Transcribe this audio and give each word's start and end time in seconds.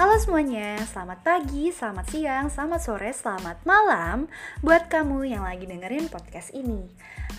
Halo 0.00 0.16
semuanya, 0.16 0.80
selamat 0.88 1.20
pagi, 1.20 1.68
selamat 1.68 2.08
siang, 2.08 2.48
selamat 2.48 2.80
sore, 2.80 3.12
selamat 3.12 3.68
malam 3.68 4.32
buat 4.64 4.88
kamu 4.88 5.28
yang 5.28 5.44
lagi 5.44 5.68
dengerin 5.68 6.08
podcast 6.08 6.56
ini. 6.56 6.88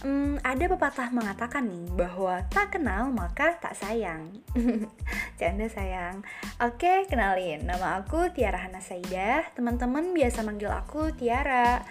Hmm, 0.05 0.37
ada 0.45 0.69
pepatah 0.69 1.09
mengatakan 1.09 1.65
nih 1.65 1.89
bahwa 1.97 2.45
tak 2.53 2.77
kenal 2.77 3.09
maka 3.09 3.57
tak 3.57 3.73
sayang. 3.73 4.45
Canda 5.41 5.65
sayang. 5.73 6.21
Oke, 6.61 7.09
kenalin. 7.09 7.65
Nama 7.65 8.05
aku 8.05 8.29
Tiara 8.29 8.61
Hana 8.61 8.77
Saidah. 8.77 9.41
Teman-teman 9.57 10.13
biasa 10.13 10.45
manggil 10.45 10.69
aku 10.69 11.17
Tiara. 11.17 11.81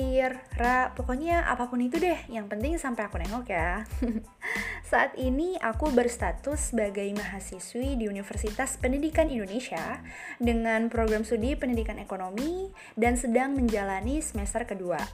Tir, 0.00 0.32
Ra, 0.56 0.96
pokoknya 0.96 1.44
apa 1.44 1.68
pun 1.68 1.76
itu 1.84 2.00
deh, 2.00 2.16
yang 2.32 2.48
penting 2.48 2.80
sampai 2.80 3.04
aku 3.04 3.20
nengok 3.20 3.52
ya. 3.52 3.84
Saat 4.90 5.12
ini 5.20 5.60
aku 5.60 5.92
berstatus 5.92 6.72
sebagai 6.72 7.04
mahasiswi 7.12 8.00
di 8.00 8.08
Universitas 8.08 8.80
Pendidikan 8.80 9.28
Indonesia 9.28 10.00
dengan 10.40 10.88
program 10.88 11.20
studi 11.20 11.52
pendidikan 11.52 12.00
ekonomi 12.00 12.72
dan 12.96 13.20
sedang 13.20 13.52
menjalani 13.52 14.24
semester 14.24 14.64
kedua. 14.64 15.04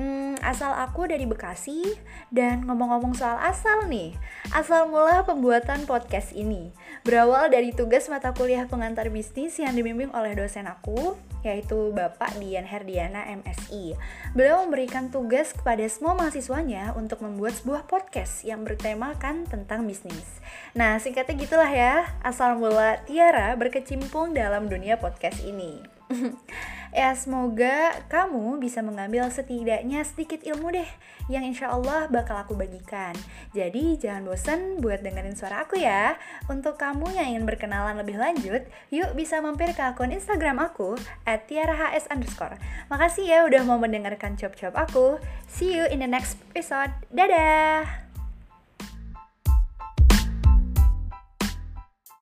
Hmm, 0.00 0.40
asal 0.40 0.72
aku 0.72 1.04
dari 1.04 1.28
Bekasi 1.28 1.84
dan 2.32 2.64
ngomong-ngomong 2.64 3.12
soal 3.12 3.36
asal 3.44 3.84
nih, 3.92 4.16
asal 4.56 4.88
mula 4.88 5.28
pembuatan 5.28 5.84
podcast 5.84 6.32
ini 6.32 6.72
berawal 7.04 7.52
dari 7.52 7.76
tugas 7.76 8.08
mata 8.08 8.32
kuliah 8.32 8.64
pengantar 8.64 9.12
bisnis 9.12 9.60
yang 9.60 9.76
dibimbing 9.76 10.08
oleh 10.16 10.32
dosen 10.32 10.64
aku, 10.64 11.12
yaitu 11.44 11.92
Bapak 11.92 12.40
Dian 12.40 12.64
Herdiana 12.64 13.28
MSI. 13.28 13.94
Beliau 14.32 14.64
memberikan 14.64 15.12
tugas 15.12 15.52
kepada 15.52 15.84
semua 15.86 16.16
mahasiswanya 16.16 16.96
untuk 16.96 17.20
membuat 17.20 17.54
sebuah 17.60 17.84
podcast 17.84 18.42
yang 18.42 18.64
bertemakan 18.64 19.44
tentang 19.44 19.84
bisnis. 19.84 20.40
Nah, 20.72 20.96
singkatnya 20.96 21.36
gitulah 21.36 21.70
ya, 21.70 22.16
asal 22.24 22.56
mula 22.56 23.04
Tiara 23.04 23.52
berkecimpung 23.54 24.32
dalam 24.32 24.66
dunia 24.66 24.96
podcast 24.96 25.44
ini. 25.44 25.94
ya 26.98 27.16
semoga 27.16 28.04
kamu 28.06 28.60
bisa 28.60 28.84
mengambil 28.84 29.26
setidaknya 29.32 30.04
sedikit 30.04 30.44
ilmu 30.44 30.70
deh 30.70 30.88
yang 31.32 31.42
insya 31.42 31.72
Allah 31.72 32.06
bakal 32.12 32.36
aku 32.36 32.52
bagikan. 32.52 33.16
Jadi 33.56 33.96
jangan 33.96 34.28
bosen 34.28 34.60
buat 34.84 35.00
dengerin 35.00 35.36
suara 35.36 35.64
aku 35.64 35.80
ya. 35.80 36.20
Untuk 36.46 36.76
kamu 36.76 37.16
yang 37.16 37.26
ingin 37.34 37.44
berkenalan 37.48 37.96
lebih 37.96 38.20
lanjut, 38.20 38.68
yuk 38.92 39.10
bisa 39.16 39.40
mampir 39.40 39.72
ke 39.72 39.80
akun 39.80 40.12
Instagram 40.12 40.60
aku 40.60 41.00
at 41.34 41.50
tiarahs 41.50 42.06
underscore. 42.06 42.54
Makasih 42.86 43.26
ya 43.26 43.38
udah 43.42 43.66
mau 43.66 43.82
mendengarkan 43.82 44.38
cop-cop 44.38 44.78
aku. 44.78 45.18
See 45.50 45.74
you 45.74 45.90
in 45.90 45.98
the 45.98 46.08
next 46.08 46.38
episode. 46.54 46.94
Dadah! 47.10 48.03